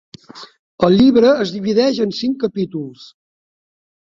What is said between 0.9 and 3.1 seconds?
llibre es divideix en cinc capítols.